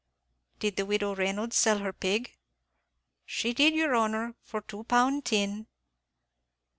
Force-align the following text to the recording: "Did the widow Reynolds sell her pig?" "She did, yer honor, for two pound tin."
"Did 0.57 0.77
the 0.77 0.85
widow 0.87 1.13
Reynolds 1.13 1.55
sell 1.55 1.77
her 1.77 1.93
pig?" 1.93 2.35
"She 3.23 3.53
did, 3.53 3.75
yer 3.75 3.93
honor, 3.93 4.33
for 4.41 4.61
two 4.61 4.83
pound 4.85 5.25
tin." 5.25 5.67